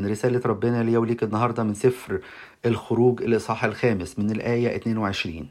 [0.00, 2.20] رسالة ربنا ليا وليك النهاردة من سفر
[2.66, 5.48] الخروج الإصحاح الخامس من الآية 22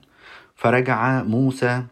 [0.56, 1.84] فرجع موسى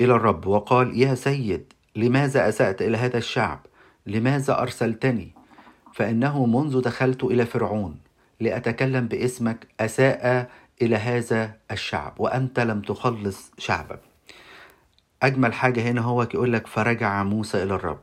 [0.00, 3.66] إلى الرب وقال يا سيد لماذا أسأت إلى هذا الشعب؟
[4.06, 5.32] لماذا أرسلتني؟
[5.94, 7.96] فإنه منذ دخلت إلى فرعون
[8.40, 10.50] لأتكلم باسمك أساء
[10.82, 14.00] إلى هذا الشعب وأنت لم تخلص شعبك.
[15.22, 18.02] أجمل حاجة هنا هو يقول لك فرجع موسى إلى الرب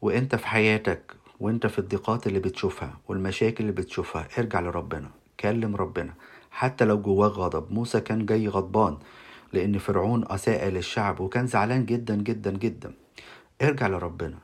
[0.00, 6.14] وأنت في حياتك وأنت في الضيقات اللي بتشوفها والمشاكل اللي بتشوفها ارجع لربنا كلم ربنا.
[6.50, 8.98] حتى لو جواه غضب موسى كان جاي غضبان
[9.52, 12.94] لأن فرعون أساء للشعب وكان زعلان جدا جدا جدا.
[13.62, 14.38] ارجع لربنا.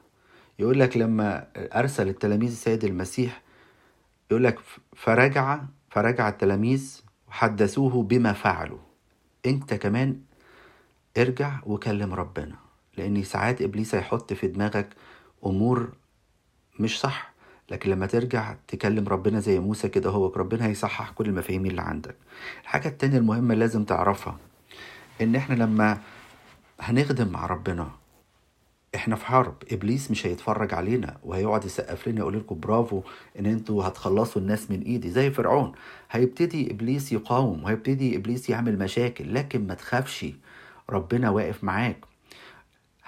[0.59, 3.43] يقول لك لما أرسل التلاميذ السيد المسيح
[4.31, 4.59] يقول لك
[4.97, 5.61] فرجع
[5.91, 8.79] فرجع التلاميذ وحدثوه بما فعلوا.
[9.47, 10.21] انت كمان
[11.19, 12.55] ارجع وكلم ربنا
[12.97, 14.89] لأن ساعات إبليس هيحط في دماغك
[15.47, 15.93] أمور
[16.79, 17.33] مش صح.
[17.71, 22.17] لكن لما ترجع تكلم ربنا زي موسى كده هو ربنا هيصحح كل المفاهيم اللي عندك.
[22.63, 24.37] الحاجة التانية المهمة لازم تعرفها
[25.21, 25.99] إن إحنا لما
[26.81, 27.91] هنخدم مع ربنا
[28.95, 29.55] إحنا في حرب.
[29.73, 33.03] إبليس مش هيتفرج علينا وهيقعد يسقف لنا يقول لكم برافو
[33.39, 35.11] إن أنتوا هتخلصوا الناس من إيدي.
[35.11, 35.73] زي فرعون.
[36.11, 39.35] هيبتدي إبليس يقاوم وهيبتدي إبليس يعمل مشاكل.
[39.35, 40.27] لكن ما تخافش
[40.91, 42.08] ربنا واقف معاك.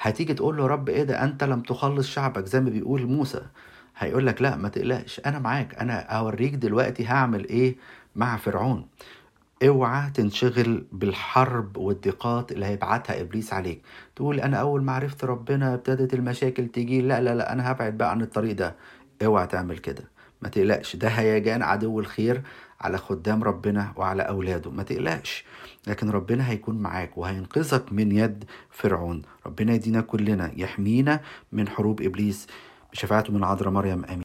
[0.01, 3.43] هتيجي تقول له رب إيه ده انت لم تخلص شعبك زي ما بيقول موسى.
[3.99, 7.77] هيقول لك لا ما تقلقش أنا معاك أنا اوريك دلوقتي هعمل إيه
[8.17, 8.87] مع فرعون.
[9.67, 13.83] اوعى تنشغل بالحرب والضيقات اللي هيبعتها إبليس عليك.
[14.17, 18.11] تقول أنا أول ما عرفت ربنا ابتدت المشاكل تيجي لا لا لا أنا هبعد بقى
[18.11, 18.75] عن الطريق ده.
[19.25, 20.05] اوعى تعمل كده.
[20.43, 22.43] ما تقلقش ده هيجان عدو الخير
[22.81, 25.45] على خدام ربنا وعلى أولاده ما تقلقش
[25.87, 31.21] لكن ربنا هيكون معاك وهينقذك من يد فرعون ربنا يدينا كلنا يحمينا
[31.53, 32.47] من حروب إبليس
[32.93, 34.19] بشفاعته من عذراء مريم آمين.